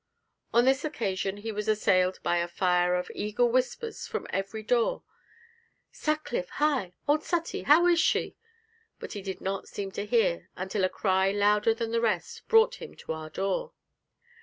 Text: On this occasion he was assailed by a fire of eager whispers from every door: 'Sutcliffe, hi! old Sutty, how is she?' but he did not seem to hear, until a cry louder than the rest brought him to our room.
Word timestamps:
On 0.51 0.65
this 0.65 0.83
occasion 0.83 1.37
he 1.37 1.51
was 1.51 1.67
assailed 1.67 2.19
by 2.23 2.37
a 2.37 2.47
fire 2.47 2.95
of 2.95 3.11
eager 3.13 3.45
whispers 3.45 4.07
from 4.07 4.25
every 4.31 4.63
door: 4.63 5.03
'Sutcliffe, 5.91 6.49
hi! 6.53 6.93
old 7.07 7.23
Sutty, 7.23 7.61
how 7.65 7.85
is 7.85 7.99
she?' 7.99 8.35
but 8.97 9.13
he 9.13 9.21
did 9.21 9.41
not 9.41 9.67
seem 9.67 9.91
to 9.91 10.07
hear, 10.07 10.49
until 10.55 10.83
a 10.83 10.89
cry 10.89 11.29
louder 11.31 11.75
than 11.75 11.91
the 11.91 12.01
rest 12.01 12.47
brought 12.47 12.81
him 12.81 12.95
to 12.95 13.13
our 13.13 13.29
room. 13.37 13.73